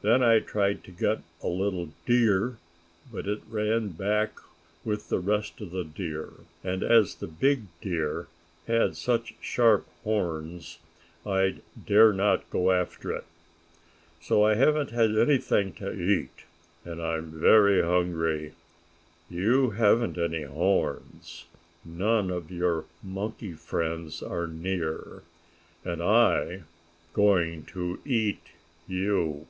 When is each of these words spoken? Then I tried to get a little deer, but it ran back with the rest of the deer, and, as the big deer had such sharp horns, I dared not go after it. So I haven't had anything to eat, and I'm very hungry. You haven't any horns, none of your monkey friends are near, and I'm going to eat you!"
Then 0.00 0.22
I 0.22 0.38
tried 0.38 0.84
to 0.84 0.92
get 0.92 1.22
a 1.42 1.48
little 1.48 1.88
deer, 2.06 2.56
but 3.12 3.26
it 3.26 3.40
ran 3.50 3.88
back 3.88 4.36
with 4.84 5.08
the 5.08 5.18
rest 5.18 5.60
of 5.60 5.72
the 5.72 5.82
deer, 5.82 6.30
and, 6.62 6.84
as 6.84 7.16
the 7.16 7.26
big 7.26 7.62
deer 7.80 8.28
had 8.68 8.96
such 8.96 9.34
sharp 9.40 9.88
horns, 10.04 10.78
I 11.26 11.56
dared 11.84 12.14
not 12.14 12.48
go 12.48 12.70
after 12.70 13.10
it. 13.10 13.24
So 14.20 14.44
I 14.44 14.54
haven't 14.54 14.90
had 14.90 15.18
anything 15.18 15.72
to 15.74 15.90
eat, 15.92 16.44
and 16.84 17.02
I'm 17.02 17.32
very 17.32 17.82
hungry. 17.82 18.54
You 19.28 19.70
haven't 19.70 20.16
any 20.16 20.42
horns, 20.44 21.46
none 21.84 22.30
of 22.30 22.52
your 22.52 22.84
monkey 23.02 23.54
friends 23.54 24.22
are 24.22 24.46
near, 24.46 25.24
and 25.84 26.00
I'm 26.00 26.66
going 27.14 27.64
to 27.64 27.98
eat 28.04 28.52
you!" 28.86 29.48